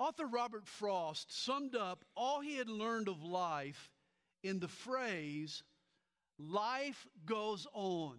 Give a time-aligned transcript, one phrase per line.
[0.00, 3.90] Author Robert Frost summed up all he had learned of life
[4.42, 5.62] in the phrase,
[6.38, 8.16] life goes on.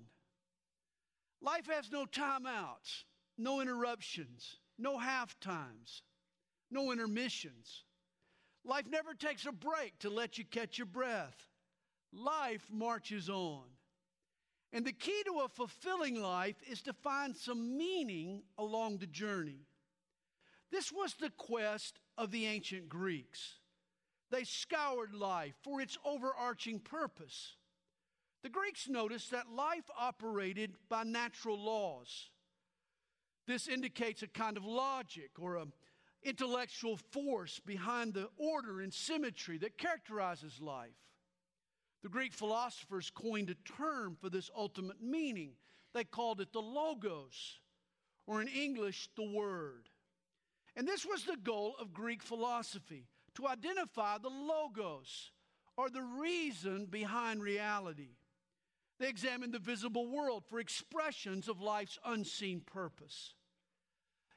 [1.41, 3.05] Life has no timeouts,
[3.36, 6.04] no interruptions, no half times,
[6.70, 7.84] no intermissions.
[8.63, 11.48] Life never takes a break to let you catch your breath.
[12.13, 13.63] Life marches on.
[14.72, 19.66] And the key to a fulfilling life is to find some meaning along the journey.
[20.72, 23.55] This was the quest of the ancient Greeks.
[24.31, 27.55] They scoured life for its overarching purpose.
[28.44, 32.30] The Greeks noticed that life operated by natural laws.
[33.47, 35.73] This indicates a kind of logic or an
[36.23, 40.95] intellectual force behind the order and symmetry that characterizes life.
[42.02, 45.52] The Greek philosophers coined a term for this ultimate meaning.
[45.94, 47.59] They called it the logos,
[48.25, 49.89] or in English, the word.
[50.75, 55.31] And this was the goal of Greek philosophy to identify the logos,
[55.77, 58.16] or the reason behind reality.
[58.99, 63.33] They examined the visible world for expressions of life's unseen purpose.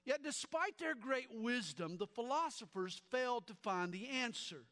[0.05, 4.64] Yet, despite their great wisdom, the philosophers failed to find the answer.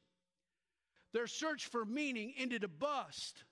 [1.12, 3.44] Their search for meaning ended a bust,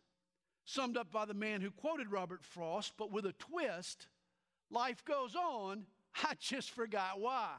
[0.65, 4.09] summed up by the man who quoted Robert Frost, but with a twist
[4.71, 5.85] life goes on,
[6.25, 7.55] I just forgot why.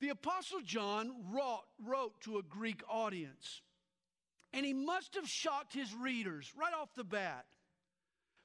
[0.00, 3.62] The Apostle John wrote, wrote to a Greek audience,
[4.52, 7.46] and he must have shocked his readers right off the bat.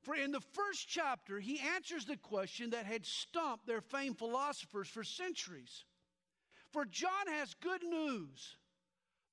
[0.01, 4.89] For in the first chapter, he answers the question that had stumped their famed philosophers
[4.89, 5.85] for centuries.
[6.71, 8.57] For John has good news.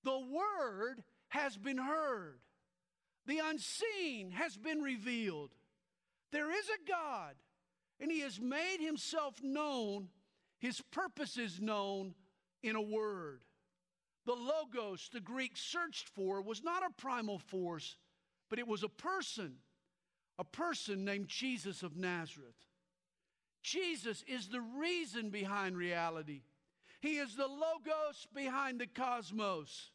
[0.04, 2.40] The word has been heard,
[3.26, 5.50] the unseen has been revealed.
[6.32, 7.34] There is a God,
[7.98, 10.08] and he has made himself known
[10.60, 12.14] his purpose is known
[12.62, 13.40] in a word.
[14.26, 17.96] The Logos the Greeks searched for was not a primal force,
[18.50, 19.54] but it was a person,
[20.38, 22.66] a person named Jesus of Nazareth.
[23.62, 26.42] Jesus is the reason behind reality.
[27.00, 29.90] He is the Logos behind the cosmos.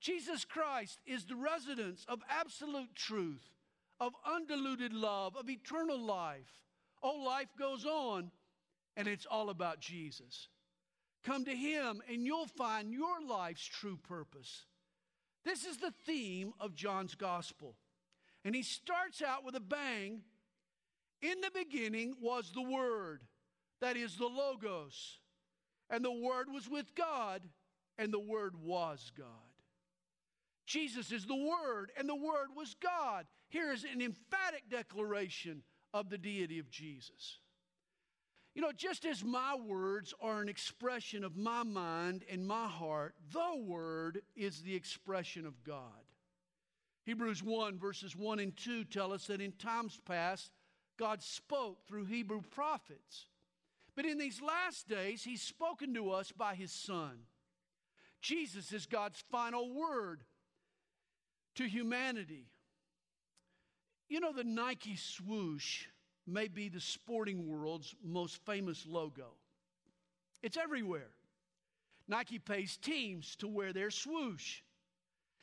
[0.00, 3.44] Jesus Christ is the residence of absolute truth,
[3.98, 6.60] of undiluted love, of eternal life.
[7.02, 8.30] Oh, life goes on
[8.96, 10.48] and it's all about Jesus.
[11.24, 14.64] Come to Him, and you'll find your life's true purpose.
[15.44, 17.76] This is the theme of John's gospel.
[18.44, 20.22] And he starts out with a bang.
[21.22, 23.22] In the beginning was the Word,
[23.80, 25.18] that is the Logos.
[25.90, 27.42] And the Word was with God,
[27.98, 29.26] and the Word was God.
[30.66, 33.26] Jesus is the Word, and the Word was God.
[33.48, 35.62] Here is an emphatic declaration
[35.92, 37.39] of the deity of Jesus.
[38.54, 43.14] You know, just as my words are an expression of my mind and my heart,
[43.32, 46.04] the Word is the expression of God.
[47.04, 50.50] Hebrews 1, verses 1 and 2 tell us that in times past,
[50.98, 53.26] God spoke through Hebrew prophets.
[53.94, 57.20] But in these last days, He's spoken to us by His Son.
[58.20, 60.24] Jesus is God's final word
[61.54, 62.46] to humanity.
[64.08, 65.86] You know, the Nike swoosh
[66.30, 69.34] may be the sporting world's most famous logo.
[70.42, 71.10] It's everywhere.
[72.08, 74.62] Nike pays teams to wear their swoosh.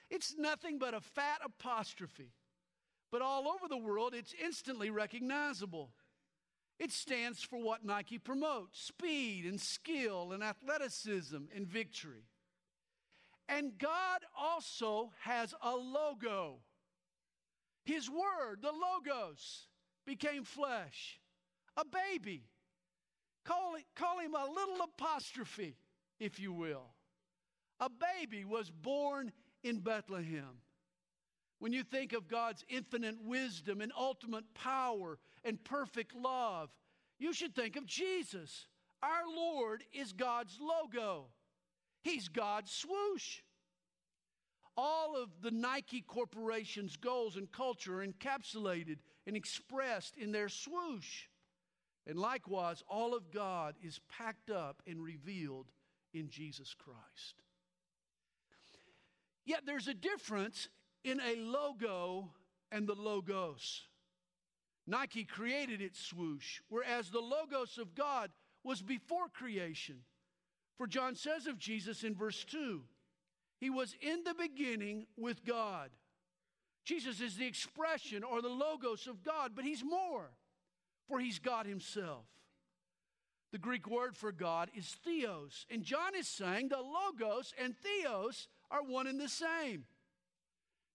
[0.09, 2.31] It's nothing but a fat apostrophe,
[3.12, 5.92] but all over the world, it's instantly recognizable.
[6.80, 12.25] It stands for what Nike promotes speed and skill and athleticism and victory.
[13.50, 16.59] And God also has a logo.
[17.86, 19.66] His word, the logos
[20.07, 21.19] became flesh,
[21.75, 22.45] a baby.
[23.45, 25.75] Call, it, call him a little apostrophe,
[26.19, 26.88] if you will.
[27.79, 29.31] A baby was born
[29.63, 30.62] in Bethlehem.
[31.59, 36.69] When you think of God's infinite wisdom and ultimate power and perfect love,
[37.19, 38.68] you should think of Jesus.
[39.03, 41.25] Our Lord is God's logo,
[42.01, 43.42] He's God's swoosh.
[44.80, 51.25] All of the Nike Corporation's goals and culture are encapsulated and expressed in their swoosh.
[52.07, 55.68] And likewise, all of God is packed up and revealed
[56.13, 57.44] in Jesus Christ.
[59.45, 60.69] Yet there's a difference
[61.03, 62.31] in a logo
[62.71, 63.83] and the logos.
[64.88, 68.31] Nike created its swoosh, whereas the logos of God
[68.63, 69.97] was before creation.
[70.77, 72.83] For John says of Jesus in verse 2
[73.59, 75.89] he was in the beginning with God.
[76.88, 80.30] Jesus is the expression or the logos of God, but he's more,
[81.10, 82.24] for he's God himself.
[83.51, 85.66] The Greek word for God is theos.
[85.69, 89.84] And John is saying the logos and theos are one and the same.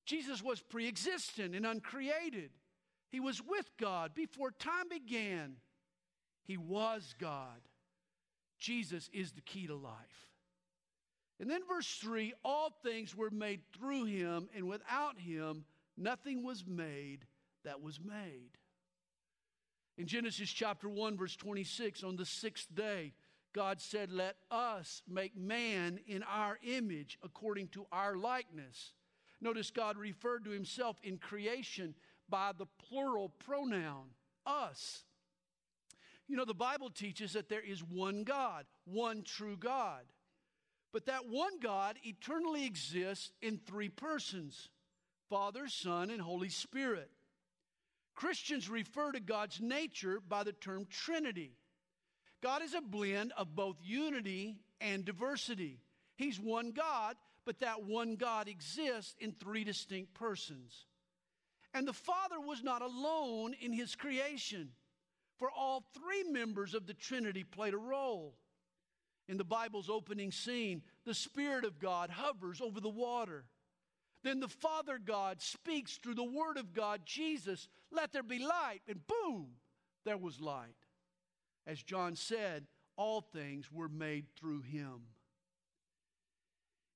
[0.06, 2.52] Jesus was pre existent and uncreated.
[3.10, 5.56] He was with God before time began.
[6.44, 7.60] He was God.
[8.58, 10.30] Jesus is the key to life.
[11.38, 15.66] And then, verse 3 all things were made through him, and without him,
[16.02, 17.26] nothing was made
[17.64, 18.58] that was made.
[19.98, 23.12] In Genesis chapter 1, verse 26, on the sixth day,
[23.54, 28.94] God said, Let us make man in our image according to our likeness.
[29.40, 31.94] Notice God referred to himself in creation
[32.28, 34.06] by the plural pronoun,
[34.46, 35.04] us.
[36.28, 40.04] You know, the Bible teaches that there is one God, one true God.
[40.92, 44.70] But that one God eternally exists in three persons
[45.32, 47.10] Father, Son, and Holy Spirit.
[48.14, 51.52] Christians refer to God's nature by the term Trinity.
[52.42, 55.78] God is a blend of both unity and diversity.
[56.16, 60.84] He's one God, but that one God exists in three distinct persons.
[61.72, 64.68] And the Father was not alone in his creation,
[65.38, 68.34] for all three members of the Trinity played a role.
[69.28, 73.46] In the Bible's opening scene, the Spirit of God hovers over the water.
[74.22, 78.80] Then the Father God speaks through the Word of God, Jesus, let there be light.
[78.88, 79.48] And boom,
[80.04, 80.76] there was light.
[81.66, 82.66] As John said,
[82.96, 85.02] all things were made through him.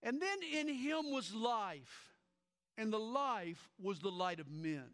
[0.02, 2.14] And then in him was life,
[2.78, 4.84] and the life was the light of men.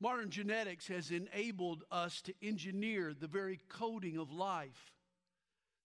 [0.00, 4.92] Modern genetics has enabled us to engineer the very coding of life.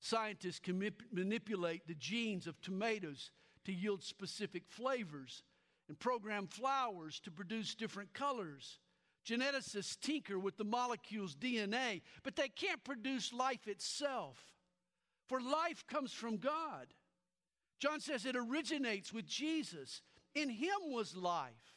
[0.01, 3.31] Scientists can manipulate the genes of tomatoes
[3.65, 5.43] to yield specific flavors
[5.87, 8.79] and program flowers to produce different colors.
[9.27, 14.37] Geneticists tinker with the molecule's DNA, but they can't produce life itself.
[15.27, 16.87] For life comes from God.
[17.79, 20.01] John says it originates with Jesus.
[20.33, 21.75] In him was life,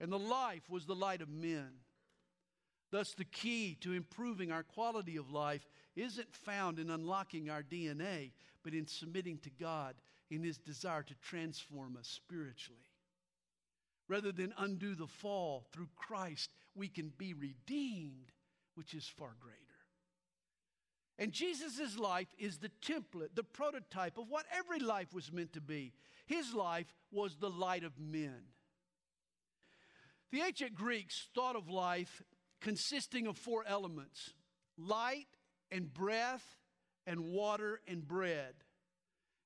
[0.00, 1.68] and the life was the light of men.
[2.92, 8.30] Thus, the key to improving our quality of life isn't found in unlocking our DNA,
[8.62, 9.94] but in submitting to God
[10.30, 12.80] in his desire to transform us spiritually.
[14.08, 18.32] Rather than undo the fall through Christ, we can be redeemed,
[18.74, 19.60] which is far greater.
[21.18, 25.60] And Jesus' life is the template, the prototype of what every life was meant to
[25.60, 25.92] be.
[26.26, 28.42] His life was the light of men.
[30.30, 32.22] The ancient Greeks thought of life
[32.60, 34.34] consisting of four elements
[34.76, 35.28] light
[35.70, 36.44] and breath
[37.06, 38.54] and water and bread.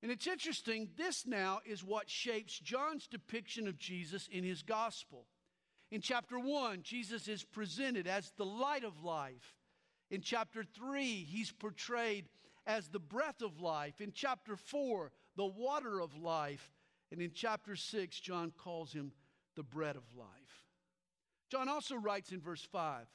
[0.02, 5.26] And it's interesting, this now is what shapes John's depiction of Jesus in his gospel.
[5.90, 9.56] In chapter 1, Jesus is presented as the light of life.
[10.10, 12.26] In chapter 3, he's portrayed
[12.66, 14.00] as the breath of life.
[14.00, 16.72] In chapter 4, the water of life.
[17.12, 19.12] And in chapter 6, John calls him
[19.56, 20.28] the bread of life.
[21.50, 23.06] John also writes in verse 5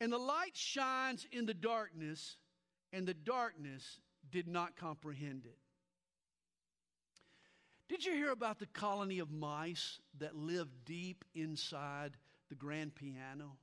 [0.00, 2.36] And the light shines in the darkness,
[2.92, 4.00] and the darkness
[4.30, 5.58] did not comprehend it.
[7.88, 12.16] Did you hear about the colony of mice that lived deep inside
[12.48, 13.56] the grand piano?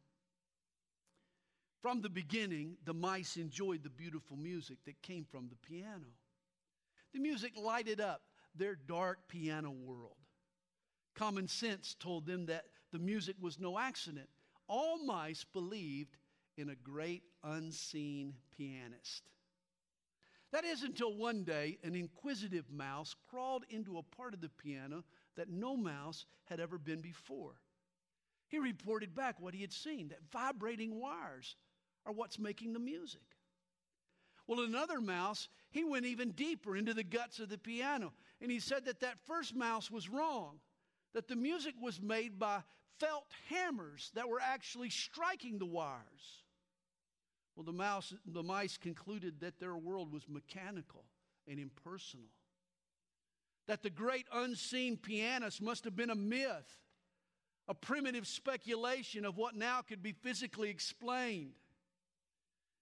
[1.82, 6.08] From the beginning, the mice enjoyed the beautiful music that came from the piano.
[7.14, 8.22] The music lighted up
[8.56, 10.16] their dark piano world.
[11.16, 14.30] Common sense told them that the music was no accident.
[14.70, 16.16] All mice believed
[16.58, 19.24] in a great unseen pianist.
[20.54, 25.04] That is until one day an inquisitive mouse crawled into a part of the piano
[25.36, 27.56] that no mouse had ever been before.
[28.50, 31.56] He reported back what he had seen that vibrating wires
[32.06, 33.24] are what's making the music.
[34.46, 38.60] Well, another mouse, he went even deeper into the guts of the piano, and he
[38.60, 40.60] said that that first mouse was wrong,
[41.16, 42.62] that the music was made by
[43.00, 46.43] felt hammers that were actually striking the wires.
[47.56, 51.06] Well, the, mouse, the mice concluded that their world was mechanical
[51.48, 52.30] and impersonal.
[53.68, 56.80] That the great unseen pianist must have been a myth,
[57.68, 61.54] a primitive speculation of what now could be physically explained.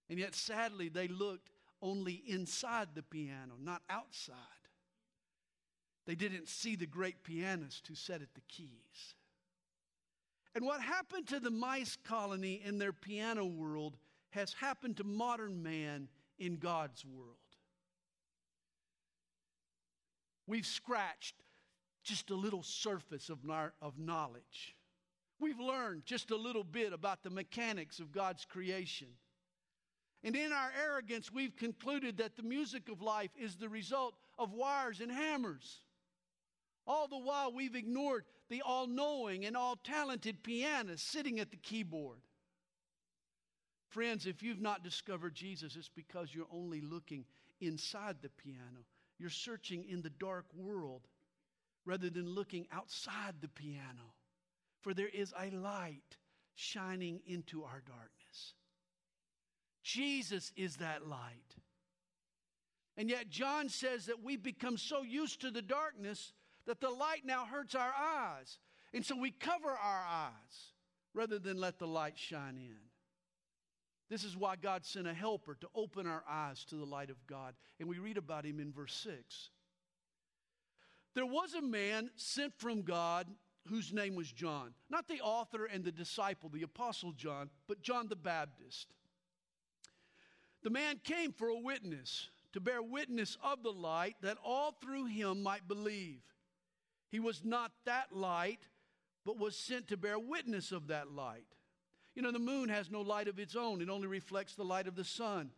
[0.10, 1.52] And yet, sadly, they looked
[1.82, 4.36] only inside the piano, not outside.
[6.06, 9.16] They didn't see the great pianist who sat at the keys.
[10.56, 13.98] And what happened to the mice colony in their piano world
[14.32, 16.08] has happened to modern man
[16.40, 17.36] in God's world.
[20.48, 21.36] We've scratched
[22.04, 23.40] just a little surface of,
[23.82, 24.76] of knowledge.
[25.40, 29.08] We've learned just a little bit about the mechanics of God's creation.
[30.24, 34.54] And in our arrogance, we've concluded that the music of life is the result of
[34.54, 35.80] wires and hammers.
[36.86, 41.58] All the while, we've ignored the all knowing and all talented pianist sitting at the
[41.58, 42.20] keyboard.
[43.92, 47.26] Friends, if you've not discovered Jesus, it's because you're only looking
[47.60, 48.86] inside the piano.
[49.20, 51.02] You're searching in the dark world
[51.86, 54.14] rather than looking outside the piano.
[54.80, 56.18] For there is a light
[56.56, 58.54] shining into our darkness.
[59.84, 61.58] Jesus is that light.
[62.96, 66.32] And yet, John says that we become so used to the darkness
[66.66, 68.58] that the light now hurts our eyes.
[68.94, 70.72] And so we cover our eyes
[71.14, 72.91] rather than let the light shine in.
[74.12, 77.26] This is why God sent a helper to open our eyes to the light of
[77.28, 77.54] God.
[77.80, 79.52] And we read about him in verse 6.
[81.16, 83.28] There was a man sent from God
[83.70, 88.10] whose name was John, not the author and the disciple, the apostle John, but John
[88.10, 88.94] the Baptist.
[90.62, 95.06] The man came for a witness, to bear witness of the light, that all through
[95.06, 96.20] him might believe.
[97.10, 98.68] He was not that light,
[99.26, 101.46] but was sent to bear witness of that light.
[102.16, 104.88] You know, the moon has no light of its own, it only reflects the light
[104.88, 105.52] of the sun.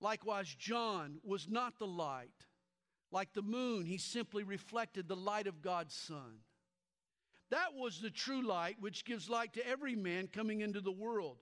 [0.00, 2.46] Likewise, John was not the light.
[3.10, 6.40] Like the moon, he simply reflected the light of God's sun.
[7.50, 11.38] That was the true light which gives light to every man coming into the world.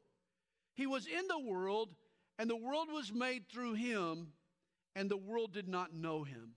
[0.75, 1.95] He was in the world,
[2.39, 4.29] and the world was made through him,
[4.95, 6.53] and the world did not know him.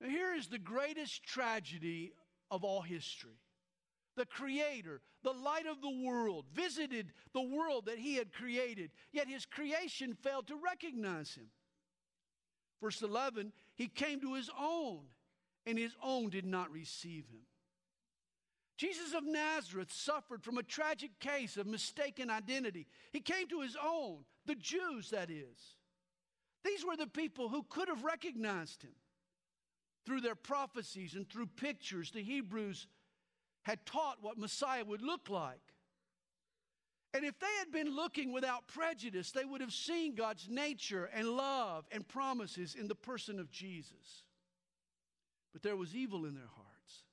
[0.00, 2.12] Now, here is the greatest tragedy
[2.50, 3.38] of all history.
[4.20, 9.28] The Creator, the light of the world, visited the world that He had created, yet
[9.28, 11.46] His creation failed to recognize Him.
[12.82, 15.04] Verse 11, He came to His own,
[15.64, 17.46] and His own did not receive Him.
[18.76, 22.88] Jesus of Nazareth suffered from a tragic case of mistaken identity.
[23.14, 25.76] He came to His own, the Jews, that is.
[26.62, 28.92] These were the people who could have recognized Him.
[30.04, 32.86] Through their prophecies and through pictures, the Hebrews
[33.62, 35.60] had taught what Messiah would look like.
[37.12, 41.28] And if they had been looking without prejudice, they would have seen God's nature and
[41.28, 44.22] love and promises in the person of Jesus.
[45.52, 47.04] But there was evil in their hearts.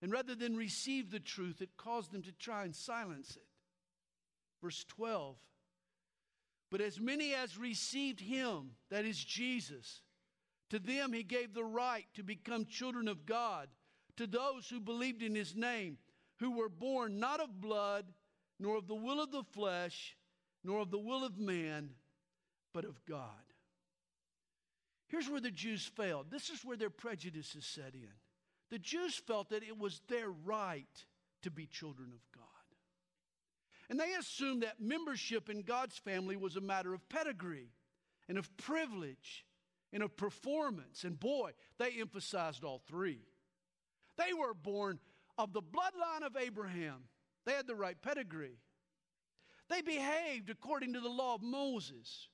[0.00, 3.46] And rather than receive the truth, it caused them to try and silence it.
[4.62, 5.36] Verse 12
[6.70, 10.02] But as many as received him, that is Jesus,
[10.70, 13.68] to them he gave the right to become children of God,
[14.16, 15.98] to those who believed in his name,
[16.38, 18.06] who were born not of blood,
[18.58, 20.16] nor of the will of the flesh,
[20.62, 21.90] nor of the will of man,
[22.72, 23.28] but of God.
[25.08, 26.26] Here's where the Jews failed.
[26.30, 28.08] This is where their prejudices set in.
[28.70, 30.88] The Jews felt that it was their right
[31.42, 32.44] to be children of God.
[33.88, 37.68] And they assumed that membership in God's family was a matter of pedigree
[38.28, 39.44] and of privilege
[39.92, 41.04] and of performance.
[41.04, 43.20] And boy, they emphasized all three.
[44.16, 44.98] They were born
[45.38, 47.04] of the bloodline of Abraham,
[47.44, 48.58] they had the right pedigree.
[49.70, 52.28] They behaved according to the law of Moses,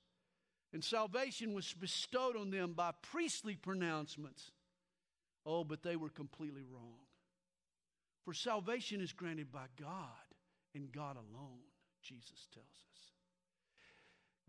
[0.73, 4.51] and salvation was bestowed on them by priestly pronouncements.
[5.47, 6.99] Oh, but they were completely wrong.
[8.25, 9.97] For salvation is granted by God
[10.75, 11.63] and God alone,
[12.03, 13.13] Jesus tells us.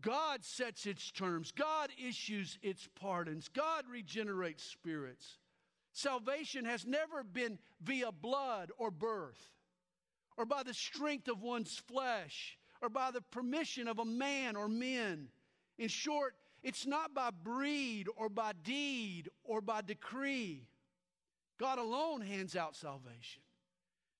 [0.02, 5.38] God sets its terms, God issues its pardons, God regenerates spirits.
[5.92, 9.50] Salvation has never been via blood or birth,
[10.36, 14.68] or by the strength of one's flesh, or by the permission of a man or
[14.68, 15.28] men.
[15.78, 20.66] In short, it's not by breed or by deed or by decree.
[21.58, 23.42] God alone hands out salvation.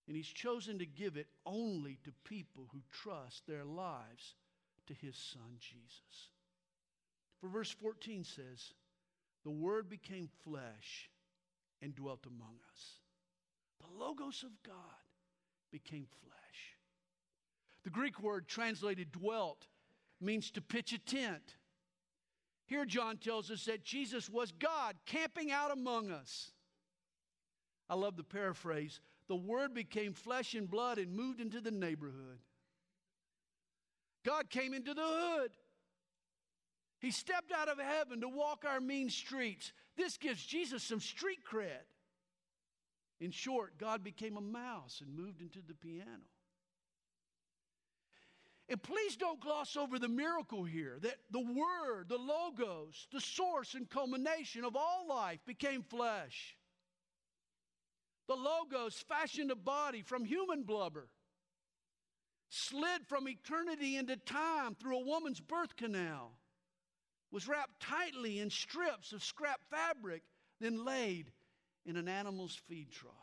[0.06, 4.34] And He's chosen to give it only to people who trust their lives
[4.86, 6.30] to his son Jesus.
[7.40, 8.74] For verse 14 says,
[9.44, 11.10] The Word became flesh
[11.82, 13.00] and dwelt among us.
[13.80, 14.74] The Logos of God
[15.70, 16.76] became flesh.
[17.84, 19.66] The Greek word translated dwelt
[20.20, 21.56] means to pitch a tent.
[22.66, 26.52] Here, John tells us that Jesus was God camping out among us.
[27.90, 29.00] I love the paraphrase.
[29.28, 32.38] The Word became flesh and blood and moved into the neighborhood.
[34.24, 35.50] God came into the hood.
[37.00, 39.72] He stepped out of heaven to walk our mean streets.
[39.96, 41.86] This gives Jesus some street cred.
[43.20, 46.26] In short, God became a mouse and moved into the piano.
[48.68, 53.74] And please don't gloss over the miracle here that the Word, the Logos, the source
[53.74, 56.56] and culmination of all life became flesh.
[58.28, 61.08] The Logos fashioned a body from human blubber
[62.52, 66.32] slid from eternity into time through a woman's birth canal,
[67.32, 70.22] was wrapped tightly in strips of scrap fabric,
[70.60, 71.32] then laid
[71.86, 73.14] in an animal's feed trough.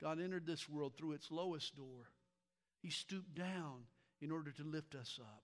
[0.00, 2.10] God entered this world through its lowest door.
[2.80, 3.82] He stooped down
[4.20, 5.42] in order to lift us up.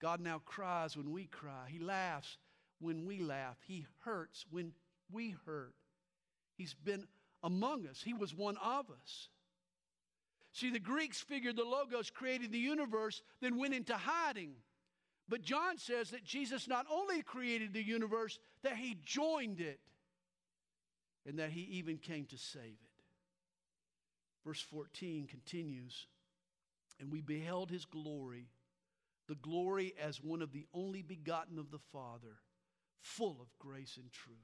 [0.00, 1.68] God now cries when we cry.
[1.68, 2.38] He laughs
[2.80, 3.56] when we laugh.
[3.66, 4.72] He hurts when
[5.10, 5.74] we hurt.
[6.56, 7.06] He's been
[7.42, 9.28] among us, He was one of us.
[10.52, 14.52] See, the Greeks figured the Logos created the universe, then went into hiding.
[15.28, 19.80] But John says that Jesus not only created the universe, that he joined it,
[21.26, 23.04] and that he even came to save it.
[24.44, 26.06] Verse 14 continues,
[27.00, 28.48] and we beheld his glory,
[29.28, 32.40] the glory as one of the only begotten of the Father,
[33.00, 34.36] full of grace and truth.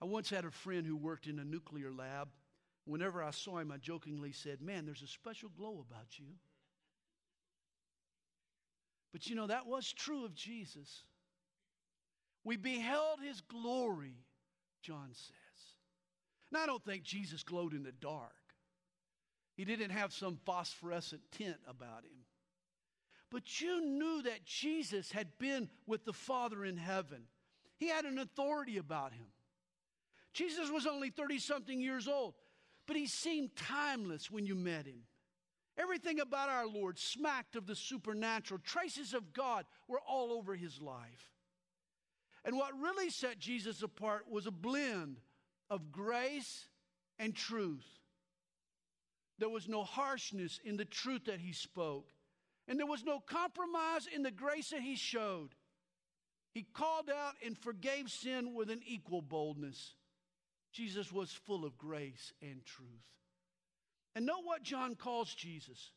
[0.00, 2.28] I once had a friend who worked in a nuclear lab
[2.86, 6.26] Whenever I saw him, I jokingly said, Man, there's a special glow about you.
[9.16, 11.04] But you know, that was true of Jesus.
[12.44, 14.18] We beheld his glory,
[14.82, 15.32] John says.
[16.52, 18.34] Now, I don't think Jesus glowed in the dark,
[19.56, 22.26] he didn't have some phosphorescent tint about him.
[23.30, 27.22] But you knew that Jesus had been with the Father in heaven,
[27.78, 29.28] he had an authority about him.
[30.34, 32.34] Jesus was only 30 something years old
[32.86, 35.02] but he seemed timeless when you met him.
[35.78, 38.60] Everything about our Lord smacked of the supernatural.
[38.64, 41.30] Traces of God were all over his life.
[42.44, 45.18] And what really set Jesus apart was a blend
[45.68, 46.68] of grace
[47.18, 47.84] and truth.
[49.38, 52.08] There was no harshness in the truth that he spoke,
[52.68, 55.50] and there was no compromise in the grace that he showed.
[56.52, 59.94] He called out and forgave sin with an equal boldness.
[60.72, 62.88] Jesus was full of grace and truth.
[64.16, 65.90] And know what John calls Jesus?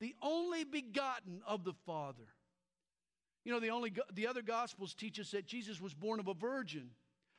[0.00, 2.26] The only begotten of the Father.
[3.44, 6.32] You know, the, only, the other Gospels teach us that Jesus was born of a
[6.32, 6.88] virgin,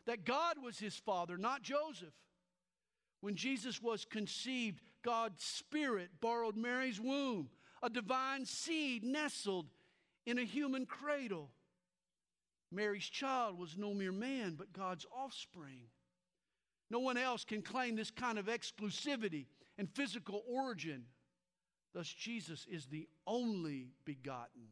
[0.06, 2.14] that God was his father, not Joseph.
[3.22, 7.50] When Jesus was conceived, God's Spirit borrowed Mary's womb,
[7.82, 9.66] a divine seed nestled
[10.28, 11.50] in a human cradle.
[12.72, 15.88] Mary's child was no mere man, but God's offspring.
[16.92, 21.04] No one else can claim this kind of exclusivity and physical origin.
[21.94, 24.70] Thus, Jesus is the only begotten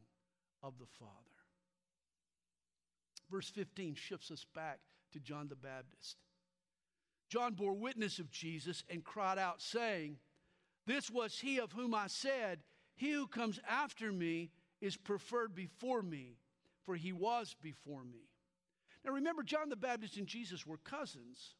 [0.62, 1.12] of the Father.
[3.30, 4.80] Verse 15 shifts us back
[5.12, 6.16] to John the Baptist.
[7.28, 10.18] John bore witness of Jesus and cried out, saying,
[10.86, 12.60] This was he of whom I said,
[12.94, 16.36] He who comes after me is preferred before me,
[16.84, 18.28] for he was before me.
[19.04, 21.54] Now remember, John the Baptist and Jesus were cousins.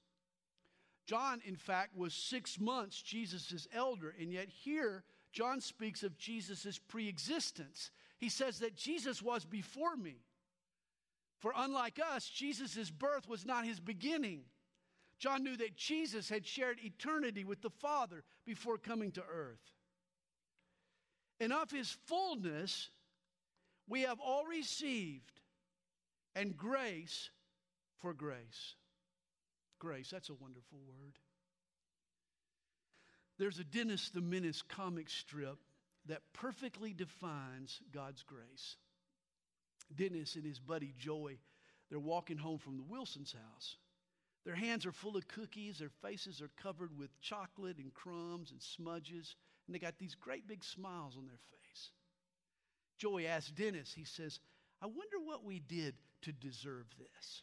[1.07, 6.79] John, in fact, was six months Jesus' elder, and yet here John speaks of Jesus'
[6.79, 7.91] pre-existence.
[8.19, 10.17] He says that Jesus was before me.
[11.41, 14.45] For unlike us, Jesus' birth was not his beginning.
[15.19, 19.61] John knew that Jesus had shared eternity with the Father before coming to earth.
[21.41, 22.89] And of his fullness,
[23.89, 25.41] we have all received,
[26.35, 27.31] and grace
[28.01, 28.77] for grace
[29.79, 30.11] grace.
[30.11, 31.15] That's a wonderful word.
[33.39, 35.59] There's a Dennis the Menace comic strip
[36.07, 38.77] that perfectly defines God's grace.
[39.95, 41.41] Dennis and his buddy Joey,
[41.91, 43.77] they're walking home from the Wilson's house.
[44.45, 48.61] Their hands are full of cookies, their faces are covered with chocolate and crumbs and
[48.61, 49.35] smudges,
[49.67, 51.91] and they got these great big smiles on their face.
[52.99, 54.39] Joey asks Dennis, he says,
[54.83, 57.43] I wonder what we did to deserve this.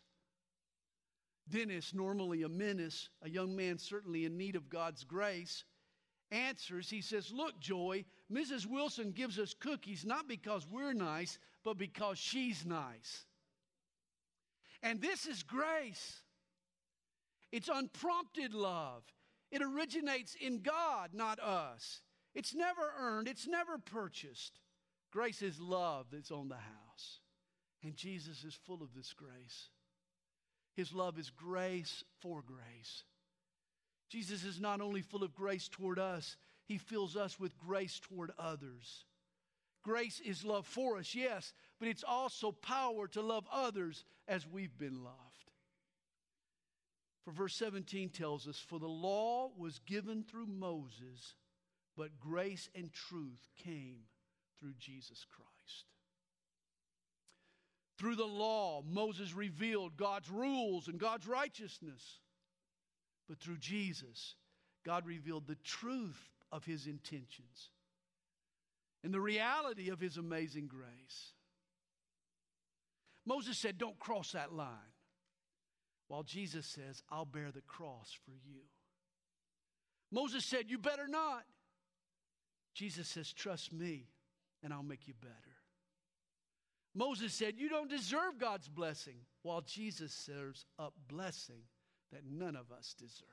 [1.49, 5.63] Dennis, normally a menace, a young man certainly in need of God's grace,
[6.31, 6.89] answers.
[6.89, 8.65] He says, Look, Joey, Mrs.
[8.65, 13.25] Wilson gives us cookies not because we're nice, but because she's nice.
[14.83, 16.21] And this is grace.
[17.51, 19.03] It's unprompted love.
[19.51, 22.01] It originates in God, not us.
[22.33, 24.59] It's never earned, it's never purchased.
[25.11, 27.19] Grace is love that's on the house.
[27.83, 29.69] And Jesus is full of this grace.
[30.75, 33.03] His love is grace for grace.
[34.09, 38.31] Jesus is not only full of grace toward us, he fills us with grace toward
[38.37, 39.05] others.
[39.83, 44.77] Grace is love for us, yes, but it's also power to love others as we've
[44.77, 45.17] been loved.
[47.23, 51.35] For verse 17 tells us, For the law was given through Moses,
[51.95, 54.01] but grace and truth came
[54.59, 55.85] through Jesus Christ.
[58.01, 62.17] Through the law, Moses revealed God's rules and God's righteousness.
[63.29, 64.33] But through Jesus,
[64.83, 67.69] God revealed the truth of his intentions
[69.03, 71.33] and the reality of his amazing grace.
[73.23, 74.95] Moses said, Don't cross that line.
[76.07, 78.61] While Jesus says, I'll bear the cross for you.
[80.11, 81.43] Moses said, You better not.
[82.73, 84.07] Jesus says, Trust me,
[84.63, 85.60] and I'll make you better.
[86.93, 91.63] Moses said, You don't deserve God's blessing, while Jesus serves up blessing
[92.11, 93.27] that none of us deserve.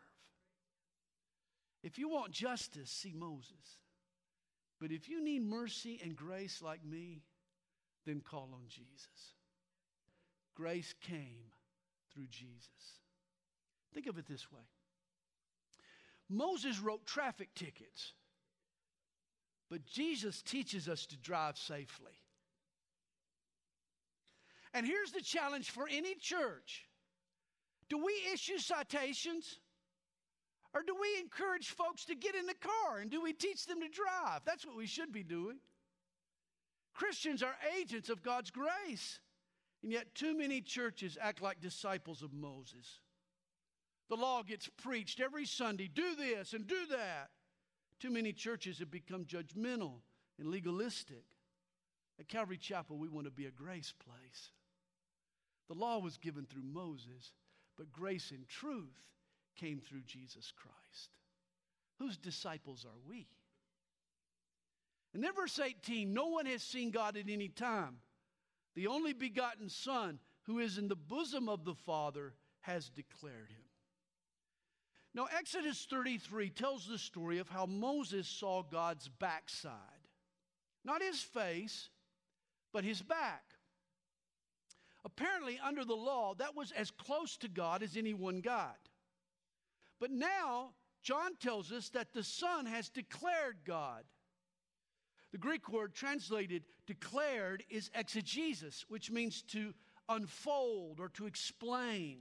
[1.82, 3.78] If you want justice, see Moses.
[4.80, 7.22] But if you need mercy and grace like me,
[8.06, 9.34] then call on Jesus.
[10.54, 11.52] Grace came
[12.12, 12.68] through Jesus.
[13.92, 14.62] Think of it this way
[16.28, 18.12] Moses wrote traffic tickets,
[19.68, 22.12] but Jesus teaches us to drive safely.
[24.74, 26.84] And here's the challenge for any church
[27.88, 29.58] do we issue citations?
[30.74, 33.80] Or do we encourage folks to get in the car and do we teach them
[33.80, 34.42] to drive?
[34.44, 35.58] That's what we should be doing.
[36.94, 39.20] Christians are agents of God's grace.
[39.82, 43.00] And yet, too many churches act like disciples of Moses.
[44.08, 47.30] The law gets preached every Sunday do this and do that.
[48.00, 50.00] Too many churches have become judgmental
[50.38, 51.24] and legalistic.
[52.18, 54.50] At Calvary Chapel, we want to be a grace place.
[55.68, 57.32] The law was given through Moses,
[57.76, 58.96] but grace and truth
[59.56, 61.10] came through Jesus Christ.
[61.98, 63.26] Whose disciples are we?
[65.14, 67.96] And then verse 18 no one has seen God at any time.
[68.74, 73.64] The only begotten Son, who is in the bosom of the Father, has declared him.
[75.14, 79.72] Now, Exodus 33 tells the story of how Moses saw God's backside.
[80.84, 81.88] Not his face,
[82.72, 83.42] but his back.
[85.08, 88.76] Apparently, under the law, that was as close to God as anyone got.
[89.98, 94.04] But now, John tells us that the Son has declared God.
[95.32, 99.72] The Greek word translated declared is exegesis, which means to
[100.10, 102.18] unfold or to explain.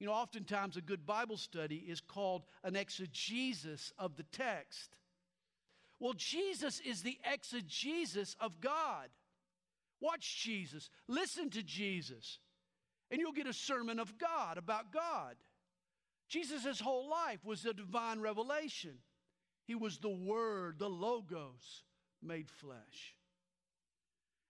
[0.00, 4.96] You know, oftentimes a good Bible study is called an exegesis of the text.
[6.00, 9.10] Well, Jesus is the exegesis of God.
[10.00, 12.38] Watch Jesus, listen to Jesus,
[13.10, 15.36] and you'll get a sermon of God about God.
[16.28, 18.98] Jesus' whole life was a divine revelation.
[19.66, 21.84] He was the Word, the Logos
[22.22, 23.14] made flesh.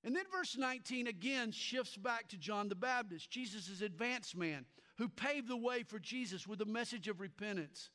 [0.05, 4.65] And then verse 19 again shifts back to John the Baptist, Jesus' advanced man,
[4.99, 7.91] who paved the way for Jesus with a message of repentance.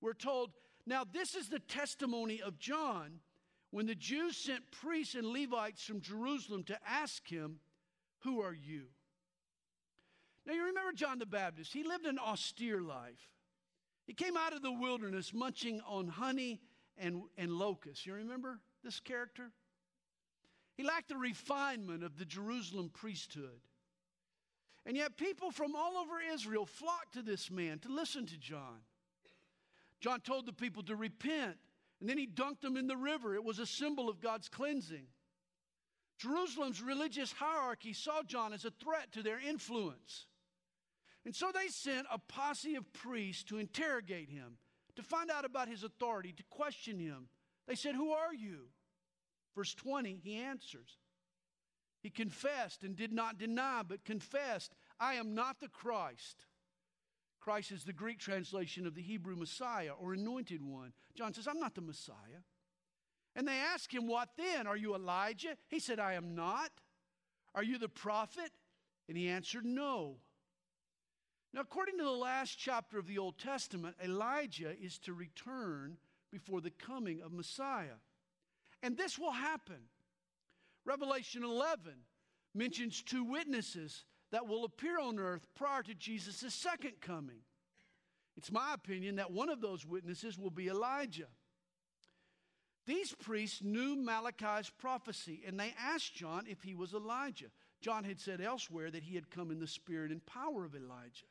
[0.00, 0.50] We're told,
[0.86, 3.20] now this is the testimony of John
[3.70, 7.60] when the Jews sent priests and Levites from Jerusalem to ask him,
[8.20, 8.84] Who are you?
[10.46, 11.72] Now, you remember John the Baptist.
[11.72, 13.28] He lived an austere life.
[14.06, 16.60] He came out of the wilderness munching on honey
[16.98, 18.06] and, and locusts.
[18.06, 19.50] You remember this character?
[20.76, 23.60] He lacked the refinement of the Jerusalem priesthood.
[24.86, 28.80] And yet, people from all over Israel flocked to this man to listen to John.
[30.00, 31.56] John told the people to repent,
[32.00, 33.34] and then he dunked them in the river.
[33.34, 35.06] It was a symbol of God's cleansing.
[36.18, 40.26] Jerusalem's religious hierarchy saw John as a threat to their influence.
[41.24, 44.56] And so they sent a posse of priests to interrogate him,
[44.96, 47.28] to find out about his authority, to question him.
[47.66, 48.68] They said, Who are you?
[49.54, 50.98] Verse 20, he answers.
[52.02, 56.46] He confessed and did not deny, but confessed, I am not the Christ.
[57.40, 60.92] Christ is the Greek translation of the Hebrew Messiah or anointed one.
[61.14, 62.44] John says, I'm not the Messiah.
[63.34, 64.66] And they ask him, What then?
[64.66, 65.56] Are you Elijah?
[65.68, 66.70] He said, I am not.
[67.54, 68.50] Are you the prophet?
[69.08, 70.16] And he answered, No.
[71.52, 75.96] Now, according to the last chapter of the Old Testament, Elijah is to return
[76.30, 77.98] before the coming of Messiah.
[78.82, 79.88] And this will happen.
[80.84, 81.92] Revelation 11
[82.54, 87.40] mentions two witnesses that will appear on earth prior to Jesus' second coming.
[88.36, 91.26] It's my opinion that one of those witnesses will be Elijah.
[92.86, 97.50] These priests knew Malachi's prophecy and they asked John if he was Elijah.
[97.80, 101.26] John had said elsewhere that he had come in the spirit and power of Elijah.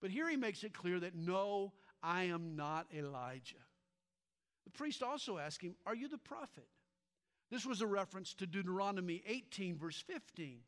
[0.00, 3.56] But here he makes it clear that no, I am not Elijah.
[4.64, 6.68] The priest also asked him, Are you the prophet?
[7.50, 10.60] This was a reference to Deuteronomy 18, verse 15.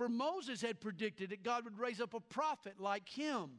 [0.00, 3.58] For Moses had predicted that God would raise up a prophet like him,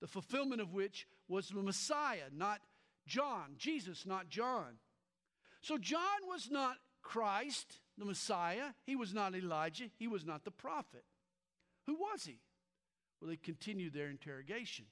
[0.00, 2.60] the fulfillment of which was the Messiah, not
[3.04, 4.78] John, Jesus, not John.
[5.62, 8.74] So John was not Christ, the Messiah.
[8.84, 9.86] He was not Elijah.
[9.98, 11.02] He was not the prophet.
[11.86, 12.38] Who was he?
[13.20, 14.84] Well, they continued their interrogation.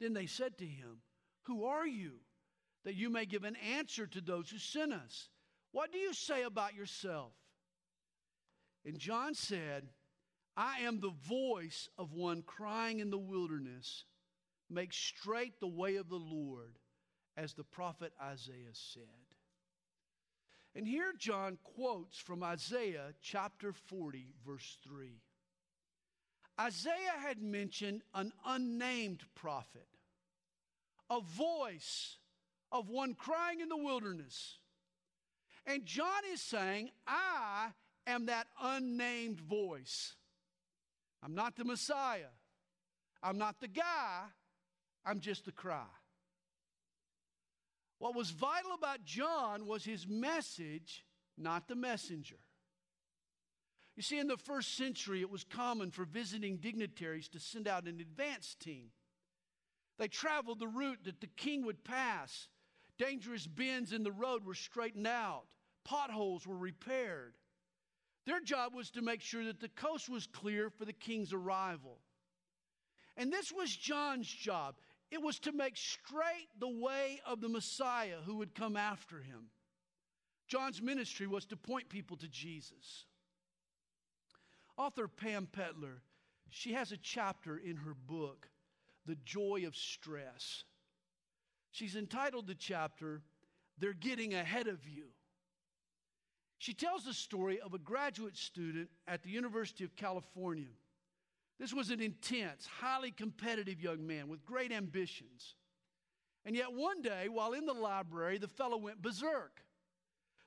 [0.00, 1.02] Then they said to him,
[1.42, 2.14] Who are you?
[2.84, 5.28] that you may give an answer to those who sent us.
[5.70, 7.30] What do you say about yourself?
[8.84, 9.88] And John said,
[10.56, 14.04] I am the voice of one crying in the wilderness,
[14.68, 16.78] make straight the way of the Lord,
[17.36, 19.02] as the prophet Isaiah said.
[20.74, 25.20] And here John quotes from Isaiah chapter 40, verse 3.
[26.60, 29.86] Isaiah had mentioned an unnamed prophet,
[31.08, 32.18] a voice
[32.72, 34.58] of one crying in the wilderness.
[35.66, 37.68] And John is saying, I
[38.08, 40.14] am that unnamed voice.
[41.22, 42.32] I'm not the Messiah.
[43.22, 44.24] I'm not the guy.
[45.04, 45.86] I'm just the cry.
[47.98, 51.04] What was vital about John was his message,
[51.36, 52.36] not the messenger.
[53.96, 57.88] You see, in the first century, it was common for visiting dignitaries to send out
[57.88, 58.90] an advance team.
[59.98, 62.46] They traveled the route that the king would pass.
[62.96, 65.46] Dangerous bends in the road were straightened out,
[65.84, 67.37] potholes were repaired.
[68.28, 71.98] Their job was to make sure that the coast was clear for the king's arrival.
[73.16, 74.74] And this was John's job.
[75.10, 79.46] It was to make straight the way of the Messiah who would come after him.
[80.46, 83.06] John's ministry was to point people to Jesus.
[84.76, 86.02] Author Pam Petler,
[86.50, 88.50] she has a chapter in her book,
[89.06, 90.64] The Joy of Stress.
[91.70, 93.22] She's entitled the chapter,
[93.78, 95.06] They're Getting Ahead of You.
[96.58, 100.66] She tells the story of a graduate student at the University of California.
[101.58, 105.54] This was an intense, highly competitive young man with great ambitions.
[106.44, 109.62] And yet, one day, while in the library, the fellow went berserk.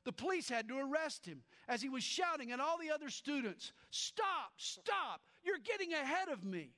[0.03, 3.71] The police had to arrest him as he was shouting at all the other students,
[3.91, 6.71] Stop, stop, you're getting ahead of me.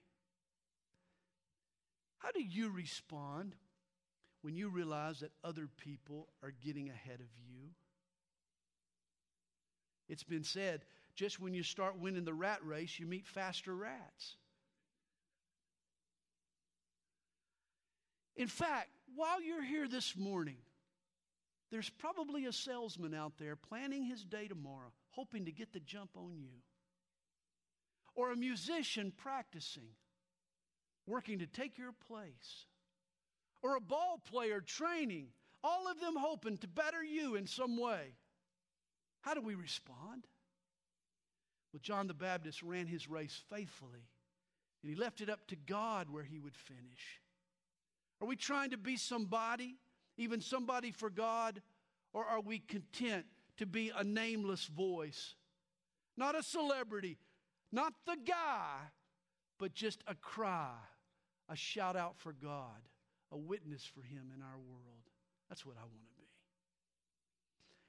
[2.17, 3.55] How do you respond
[4.41, 7.69] when you realize that other people are getting ahead of you?
[10.07, 10.81] It's been said
[11.15, 14.35] just when you start winning the rat race, you meet faster rats.
[18.35, 20.57] In fact, while you're here this morning,
[21.71, 26.11] there's probably a salesman out there planning his day tomorrow, hoping to get the jump
[26.15, 26.61] on you.
[28.15, 29.89] Or a musician practicing,
[31.05, 32.65] working to take your place.
[33.61, 35.27] Or a ball player training,
[35.63, 38.15] all of them hoping to better you in some way.
[39.23, 40.25] How do we respond?
[41.73, 44.07] Well, John the Baptist ran his race faithfully,
[44.81, 47.19] and he left it up to God where he would finish.
[48.21, 49.79] Are we trying to be somebody
[50.17, 51.61] even somebody for God?
[52.13, 53.25] Or are we content
[53.57, 55.35] to be a nameless voice?
[56.15, 57.17] Not a celebrity,
[57.71, 58.77] not the guy,
[59.59, 60.75] but just a cry,
[61.49, 62.87] a shout out for God,
[63.31, 65.09] a witness for Him in our world.
[65.49, 66.12] That's what I want to.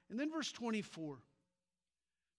[0.09, 1.17] And then verse 24.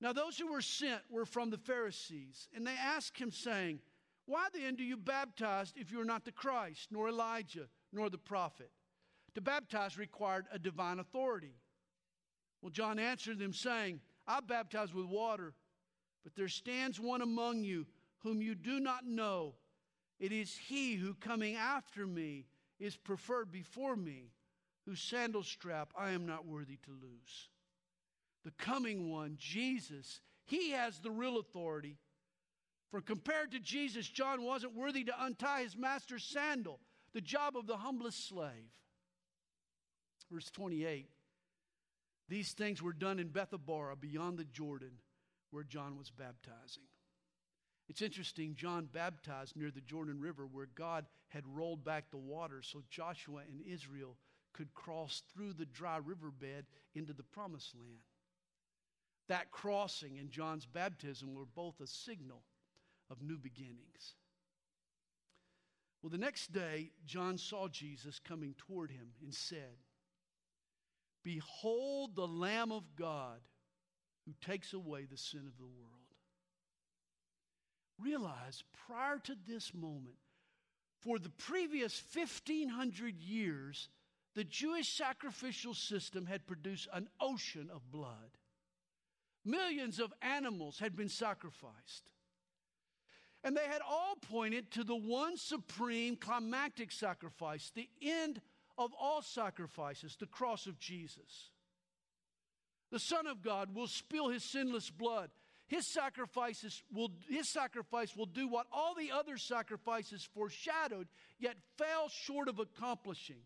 [0.00, 3.80] Now, those who were sent were from the Pharisees, and they asked him, saying,
[4.26, 8.18] Why then do you baptize if you are not the Christ, nor Elijah, nor the
[8.18, 8.70] prophet?
[9.34, 11.54] To baptize required a divine authority.
[12.60, 15.54] Well, John answered them, saying, I baptize with water,
[16.24, 17.86] but there stands one among you
[18.18, 19.54] whom you do not know.
[20.18, 22.46] It is he who coming after me
[22.78, 24.32] is preferred before me,
[24.84, 27.48] whose sandal strap I am not worthy to loose.
[28.46, 31.98] The coming one, Jesus, he has the real authority.
[32.92, 36.78] For compared to Jesus, John wasn't worthy to untie his master's sandal,
[37.12, 38.70] the job of the humblest slave.
[40.30, 41.08] Verse 28
[42.28, 44.92] These things were done in Bethabara beyond the Jordan
[45.50, 46.84] where John was baptizing.
[47.88, 52.62] It's interesting, John baptized near the Jordan River where God had rolled back the water
[52.62, 54.16] so Joshua and Israel
[54.52, 58.05] could cross through the dry riverbed into the promised land.
[59.28, 62.42] That crossing and John's baptism were both a signal
[63.10, 64.14] of new beginnings.
[66.02, 69.78] Well, the next day, John saw Jesus coming toward him and said,
[71.24, 73.40] Behold the Lamb of God
[74.24, 75.96] who takes away the sin of the world.
[77.98, 80.16] Realize prior to this moment,
[81.00, 83.88] for the previous 1500 years,
[84.34, 88.38] the Jewish sacrificial system had produced an ocean of blood.
[89.46, 92.10] Millions of animals had been sacrificed.
[93.44, 98.40] And they had all pointed to the one supreme climactic sacrifice, the end
[98.76, 101.50] of all sacrifices, the cross of Jesus.
[102.90, 105.30] The Son of God will spill his sinless blood.
[105.68, 112.08] His sacrifices will, his sacrifice will do what all the other sacrifices foreshadowed, yet fell
[112.08, 113.42] short of accomplishing.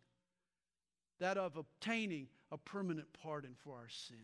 [1.21, 4.17] that of obtaining a permanent pardon for our sin.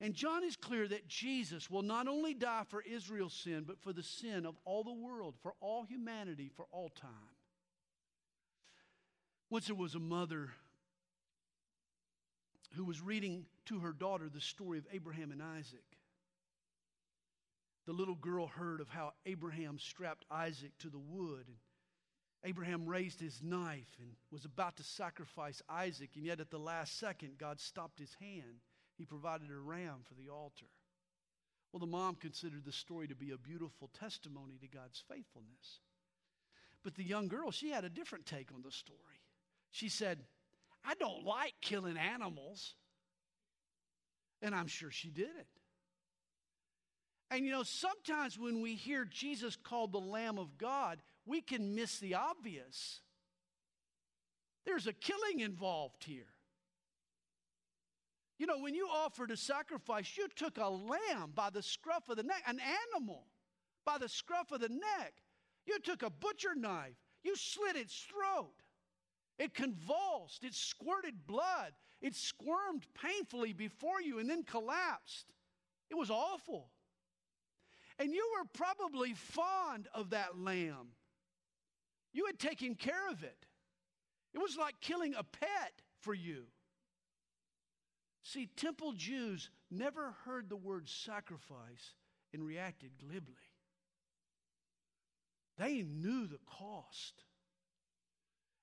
[0.00, 3.92] And John is clear that Jesus will not only die for Israel's sin, but for
[3.92, 7.10] the sin of all the world, for all humanity, for all time.
[9.48, 10.50] Once there was a mother
[12.74, 15.84] who was reading to her daughter the story of Abraham and Isaac.
[17.86, 21.56] The little girl heard of how Abraham strapped Isaac to the wood, and
[22.44, 26.98] Abraham raised his knife and was about to sacrifice Isaac, and yet at the last
[26.98, 28.60] second, God stopped his hand
[28.96, 30.66] he provided a ram for the altar.
[31.72, 35.80] Well, the mom considered the story to be a beautiful testimony to God's faithfulness.
[36.82, 39.20] But the young girl, she had a different take on the story.
[39.70, 40.20] She said,
[40.84, 42.74] I don't like killing animals.
[44.40, 45.48] And I'm sure she did it.
[47.30, 51.74] And you know, sometimes when we hear Jesus called the Lamb of God, we can
[51.74, 53.00] miss the obvious.
[54.64, 56.35] There's a killing involved here.
[58.38, 62.16] You know, when you offered a sacrifice, you took a lamb by the scruff of
[62.16, 62.60] the neck, an
[62.94, 63.26] animal
[63.84, 65.14] by the scruff of the neck.
[65.66, 68.52] You took a butcher knife, you slit its throat.
[69.38, 75.32] It convulsed, it squirted blood, it squirmed painfully before you and then collapsed.
[75.90, 76.70] It was awful.
[77.98, 80.88] And you were probably fond of that lamb.
[82.12, 83.46] You had taken care of it.
[84.34, 86.44] It was like killing a pet for you.
[88.26, 91.94] See, temple Jews never heard the word sacrifice
[92.32, 93.34] and reacted glibly.
[95.56, 97.22] They knew the cost.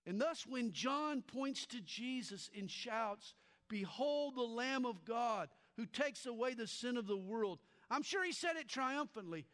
[0.06, 3.36] And thus, when John points to Jesus and shouts,
[3.70, 5.48] Behold the Lamb of God
[5.78, 9.46] who takes away the sin of the world, I'm sure he said it triumphantly,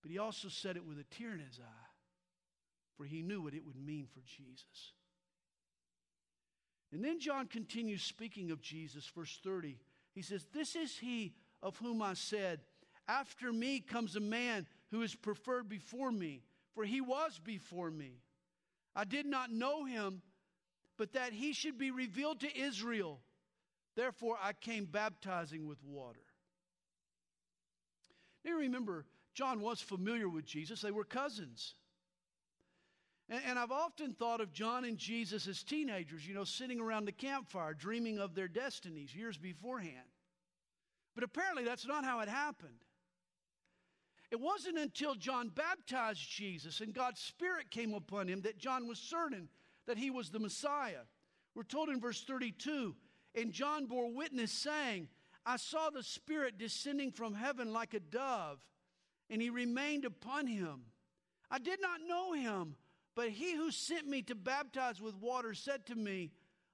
[0.00, 1.90] but he also said it with a tear in his eye,
[2.96, 4.94] for he knew what it would mean for Jesus.
[6.92, 9.78] And then John continues speaking of Jesus, verse 30.
[10.14, 12.60] He says, This is he of whom I said,
[13.06, 16.42] After me comes a man who is preferred before me,
[16.74, 18.20] for he was before me.
[18.96, 20.22] I did not know him,
[20.96, 23.20] but that he should be revealed to Israel.
[23.94, 26.20] Therefore, I came baptizing with water.
[28.44, 31.74] Now remember, John was familiar with Jesus, they were cousins.
[33.28, 37.04] And, and I've often thought of John and Jesus as teenagers, you know, sitting around
[37.04, 40.08] the campfire dreaming of their destinies years beforehand.
[41.14, 42.84] But apparently, that's not how it happened.
[44.30, 48.98] It wasn't until John baptized Jesus and God's Spirit came upon him that John was
[48.98, 49.48] certain
[49.86, 51.06] that he was the Messiah.
[51.54, 52.94] We're told in verse 32
[53.34, 55.08] and John bore witness, saying,
[55.46, 58.58] I saw the Spirit descending from heaven like a dove,
[59.30, 60.82] and he remained upon him.
[61.50, 62.74] I did not know him,
[63.18, 66.30] but he who sent me to baptize with water said to me,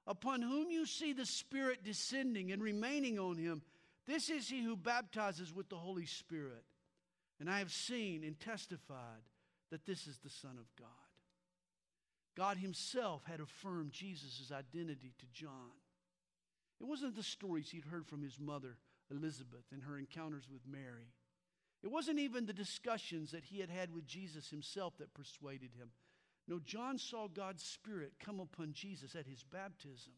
[0.07, 3.63] Upon whom you see the Spirit descending and remaining on him,
[4.07, 6.63] this is he who baptizes with the Holy Spirit.
[7.41, 9.23] And I have seen and testified
[9.71, 10.89] that this is the Son of God.
[12.37, 15.73] God himself had affirmed Jesus' identity to John.
[16.79, 18.77] It wasn't the stories he'd heard from his mother,
[19.11, 21.15] Elizabeth, and her encounters with Mary.
[21.83, 25.89] It wasn't even the discussions that he had had with Jesus himself that persuaded him.
[26.47, 30.13] No, John saw God's Spirit come upon Jesus at his baptism.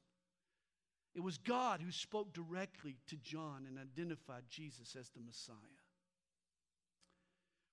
[1.14, 5.56] It was God who spoke directly to John and identified Jesus as the Messiah.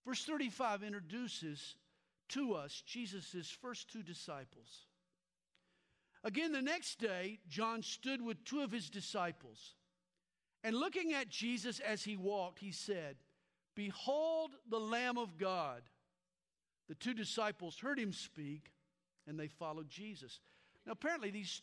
[0.05, 1.75] Verse 35 introduces
[2.29, 4.87] to us Jesus' first two disciples.
[6.23, 9.75] Again, the next day, John stood with two of his disciples.
[10.63, 13.17] And looking at Jesus as he walked, he said,
[13.75, 15.81] Behold the Lamb of God
[16.87, 18.71] the two disciples heard him speak
[19.27, 20.39] and they followed Jesus.
[20.85, 21.61] Now, apparently, these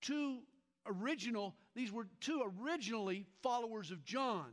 [0.00, 0.38] two
[0.86, 4.46] original, these were two originally followers of John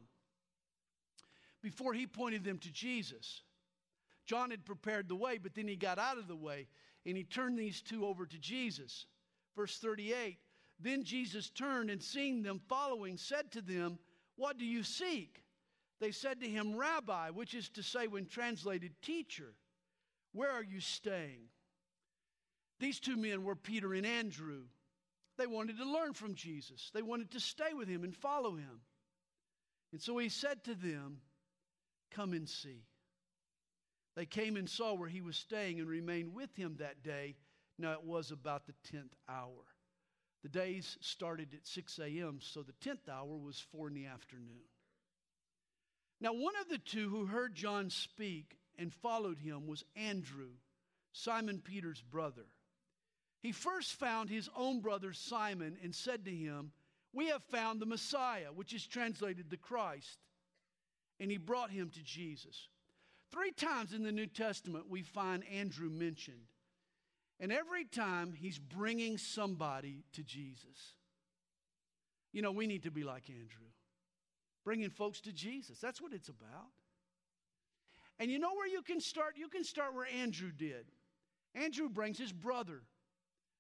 [1.62, 3.42] before he pointed them to Jesus.
[4.26, 6.68] John had prepared the way, but then he got out of the way
[7.06, 9.06] and he turned these two over to Jesus.
[9.56, 10.38] Verse 38
[10.80, 13.98] Then Jesus turned and seeing them following, said to them,
[14.36, 15.44] What do you seek?
[16.00, 19.54] They said to him, Rabbi, which is to say, when translated, teacher.
[20.34, 21.50] Where are you staying?
[22.80, 24.64] These two men were Peter and Andrew.
[25.38, 28.82] They wanted to learn from Jesus, they wanted to stay with him and follow him.
[29.92, 31.22] And so he said to them,
[32.12, 32.84] Come and see.
[34.16, 37.36] They came and saw where he was staying and remained with him that day.
[37.80, 39.66] Now it was about the 10th hour.
[40.44, 44.68] The days started at 6 a.m., so the 10th hour was 4 in the afternoon.
[46.20, 50.52] Now, one of the two who heard John speak and followed him was Andrew,
[51.12, 52.46] Simon Peter's brother.
[53.42, 56.72] he first found his own brother Simon and said to him,
[57.14, 60.20] We have found the Messiah, which is translated the Christ.
[61.20, 62.68] And he brought him to Jesus.
[63.32, 66.48] Three times in the New Testament, we find Andrew mentioned.
[67.40, 70.96] And every time he's bringing somebody to Jesus.
[72.32, 73.68] You know, we need to be like Andrew,
[74.64, 75.80] bringing folks to Jesus.
[75.80, 76.72] That's what it's about.
[78.20, 79.36] And you know where you can start?
[79.38, 80.86] You can start where Andrew did.
[81.56, 82.82] Andrew brings his brother.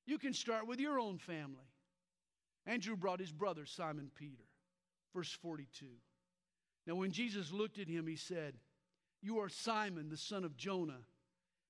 [0.06, 1.68] You can start with your own family.
[2.66, 4.45] Andrew brought his brother, Simon Peter.
[5.14, 5.86] Verse 42.
[6.88, 8.56] Now, when Jesus looked at him, he said,
[9.22, 11.01] You are Simon, the son of Jonah.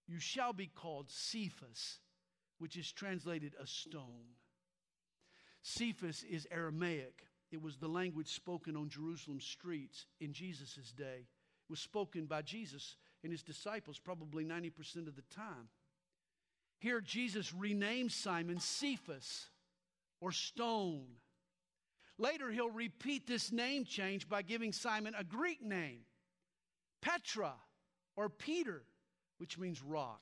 [0.08, 2.00] You shall be called Cephas,
[2.60, 4.36] which is translated a stone.
[5.62, 7.28] Cephas is Aramaic.
[7.52, 11.28] It was the language spoken on Jerusalem's streets in Jesus' day.
[11.70, 15.70] Was spoken by Jesus and his disciples probably 90% of the time.
[16.80, 19.50] Here, Jesus renames Simon Cephas
[20.20, 21.06] or stone.
[22.18, 26.02] Later, he'll repeat this name change by giving Simon a Greek name,
[27.02, 27.54] Petra
[28.16, 28.84] or Peter,
[29.38, 30.22] which means rock.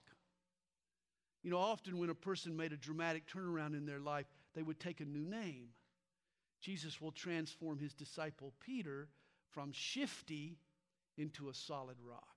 [1.43, 4.79] You know, often when a person made a dramatic turnaround in their life, they would
[4.79, 5.69] take a new name.
[6.61, 9.09] Jesus will transform his disciple Peter
[9.49, 10.57] from shifty
[11.21, 12.27] into a solid rock.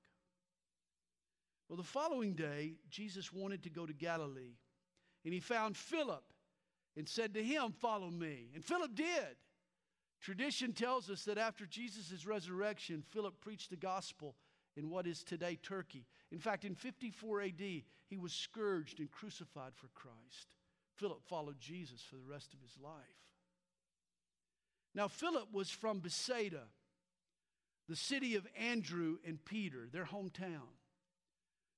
[1.69, 4.59] Well, the following day, Jesus wanted to go to Galilee,
[5.25, 6.25] and he found Philip
[6.97, 8.51] and said to him, Follow me.
[8.55, 9.37] And Philip did.
[10.21, 14.37] Tradition tells us that after Jesus' resurrection, Philip preached the gospel
[14.77, 16.07] in what is today Turkey.
[16.31, 20.49] In fact, in 54 AD, he was scourged and crucified for Christ.
[20.97, 22.93] Philip followed Jesus for the rest of his life.
[24.95, 26.69] Now, Philip was from Bethsaida,
[27.89, 30.73] the city of Andrew and Peter, their hometown.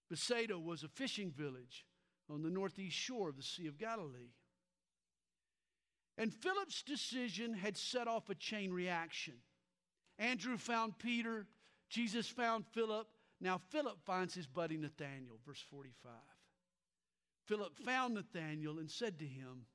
[0.08, 1.84] Bethsaida was a fishing village
[2.30, 4.32] on the northeast shore of the Sea of Galilee.
[6.18, 9.34] And Philip's decision had set off a chain reaction.
[10.18, 11.46] Andrew found Peter,
[11.90, 13.06] Jesus found Philip.
[13.40, 16.12] Now Philip finds his buddy Nathanael, verse 45.
[17.46, 19.66] Philip found Nathanael and said to him,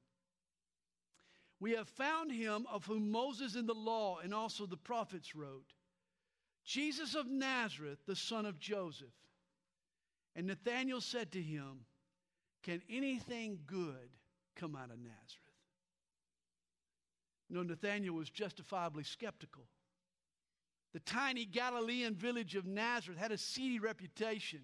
[1.59, 5.73] We have found him of whom Moses in the law and also the prophets wrote,
[6.65, 9.13] Jesus of Nazareth, the son of Joseph.
[10.35, 11.85] And Nathanael said to him,
[12.63, 14.09] Can anything good
[14.55, 15.41] come out of Nazareth?
[17.49, 19.63] No, Nathanael was justifiably skeptical.
[20.93, 24.61] The tiny Galilean village of Nazareth had a seedy reputation.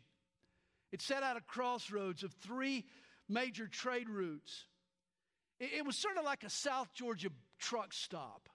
[0.91, 2.85] It sat at a crossroads of three
[3.27, 4.65] major trade routes.
[5.59, 7.29] It, it was sort of like a South Georgia
[7.59, 8.49] truck stop.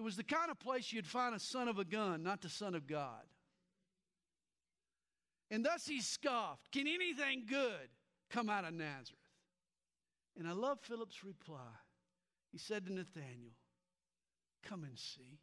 [0.00, 2.48] It was the kind of place you'd find a son of a gun, not the
[2.48, 3.20] son of God.
[5.50, 7.90] And thus he scoffed, Can anything good
[8.30, 9.18] come out of Nazareth?
[10.38, 11.68] And I love Philip's reply.
[12.50, 13.52] He said to Nathanael,
[14.64, 15.38] Come and see.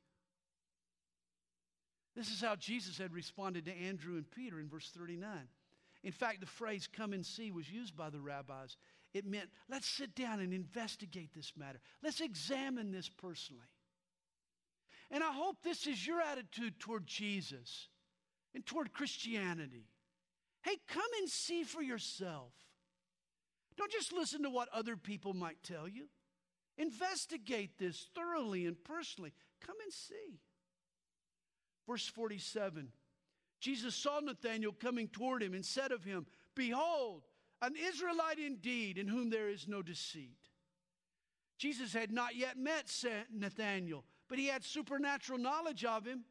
[2.15, 5.29] This is how Jesus had responded to Andrew and Peter in verse 39.
[6.01, 8.75] In fact, the phrase come and see was used by the rabbis.
[9.13, 11.79] It meant, let's sit down and investigate this matter.
[12.01, 13.67] Let's examine this personally.
[15.09, 17.87] And I hope this is your attitude toward Jesus
[18.53, 19.85] and toward Christianity.
[20.63, 22.51] Hey, come and see for yourself.
[23.77, 26.07] Don't just listen to what other people might tell you.
[26.77, 29.33] Investigate this thoroughly and personally.
[29.65, 30.39] Come and see.
[31.87, 32.89] Verse 47
[33.59, 37.23] Jesus saw Nathanael coming toward him and said of him, Behold,
[37.61, 40.37] an Israelite indeed, in whom there is no deceit.
[41.57, 42.91] Jesus had not yet met
[43.33, 46.25] Nathanael, but he had supernatural knowledge of him.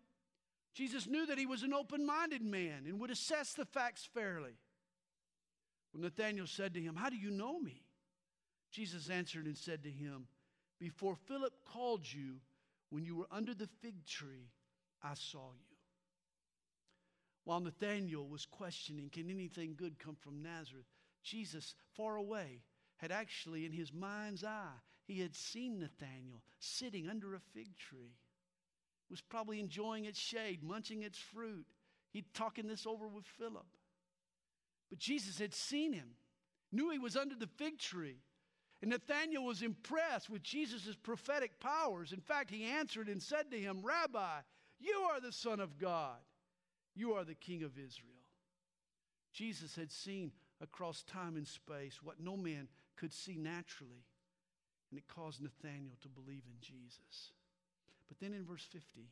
[0.75, 4.59] Jesus knew that he was an open minded man and would assess the facts fairly.
[5.93, 7.83] When Nathanael said to him, How do you know me?
[8.71, 10.27] Jesus answered and said to him,
[10.79, 12.37] Before Philip called you,
[12.91, 14.51] when you were under the fig tree,
[15.03, 15.77] I saw you.
[17.45, 20.85] While Nathanael was questioning, Can anything good come from Nazareth?
[21.23, 22.61] Jesus, far away,
[22.99, 28.17] had actually, in his mind's eye, he had seen Nathanael sitting under a fig tree
[29.11, 31.67] was probably enjoying its shade, munching its fruit.
[32.13, 33.67] He'd talking this over with Philip.
[34.91, 36.11] But Jesus had seen him,
[36.73, 38.19] knew he was under the fig tree.
[38.83, 42.13] And Nathanael was impressed with Jesus' prophetic powers.
[42.13, 44.41] In fact, he answered and said to him, Rabbi,
[44.79, 46.19] you are the Son of God.
[46.95, 48.13] You are the King of Israel.
[49.33, 54.05] Jesus had seen across time and space what no man could see naturally.
[54.91, 57.33] And it caused Nathanael to believe in Jesus.
[58.09, 59.09] But then in verse 50,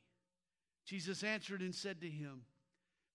[0.85, 2.43] Jesus answered and said to him,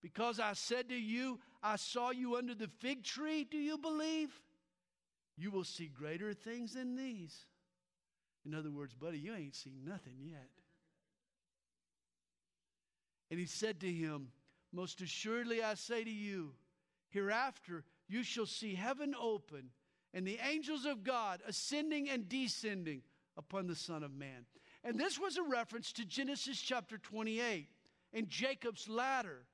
[0.01, 4.30] Because I said to you, I saw you under the fig tree, do you believe?
[5.39, 7.45] you will see greater things than these.
[8.45, 10.49] In other words, buddy, you ain't seen nothing yet.
[13.32, 14.30] And he said to him,
[14.74, 16.51] Most assuredly I say to you,
[17.10, 19.70] hereafter you shall see heaven open
[20.14, 23.01] and the angels of God ascending and descending
[23.38, 24.45] upon the Son of Man.
[24.84, 27.68] And this was a reference to Genesis chapter 28
[28.14, 29.45] and Jacob's ladder.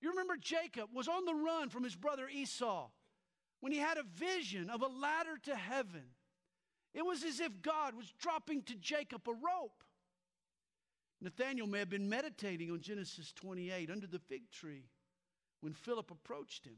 [0.00, 2.88] You remember Jacob was on the run from his brother Esau
[3.60, 6.04] when he had a vision of a ladder to heaven.
[6.94, 9.82] It was as if God was dropping to Jacob a rope.
[11.20, 14.84] Nathanael may have been meditating on Genesis 28 under the fig tree
[15.60, 16.76] when Philip approached him.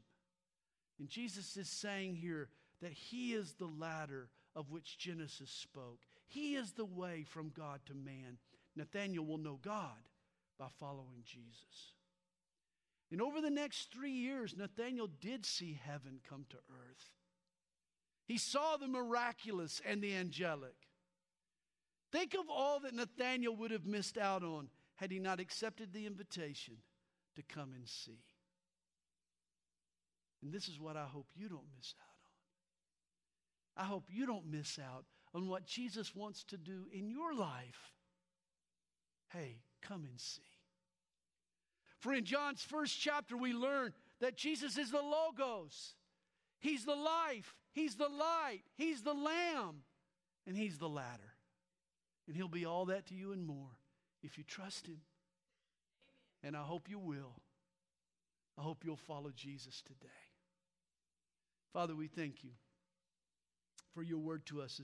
[0.99, 2.49] And Jesus is saying here
[2.81, 5.99] that he is the ladder of which Genesis spoke.
[6.27, 8.37] He is the way from God to man.
[8.75, 10.07] Nathanael will know God
[10.57, 11.93] by following Jesus.
[13.11, 17.11] And over the next three years, Nathanael did see heaven come to earth.
[18.25, 20.75] He saw the miraculous and the angelic.
[22.11, 26.05] Think of all that Nathanael would have missed out on had he not accepted the
[26.05, 26.75] invitation
[27.35, 28.19] to come and see.
[30.41, 32.10] And this is what I hope you don't miss out.
[33.75, 37.93] I hope you don't miss out on what Jesus wants to do in your life.
[39.29, 40.41] Hey, come and see.
[41.99, 45.93] For in John's first chapter, we learn that Jesus is the Logos.
[46.59, 47.55] He's the life.
[47.73, 48.61] He's the light.
[48.75, 49.83] He's the Lamb.
[50.45, 51.35] And He's the ladder.
[52.27, 53.77] And He'll be all that to you and more
[54.23, 55.01] if you trust Him.
[56.43, 57.35] And I hope you will.
[58.57, 60.07] I hope you'll follow Jesus today.
[61.71, 62.51] Father, we thank you
[63.93, 64.79] for your word to us this